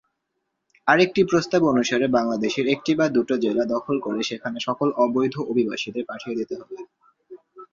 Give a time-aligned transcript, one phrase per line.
[0.87, 6.37] আরেকটি প্রস্তাব অনুসারে বাংলাদেশের একটি বা দুটো জেলা দখল করে সেখানে সকল অবৈধ অভিবাসীদের পাঠিয়ে
[6.39, 6.77] দিতে হবে।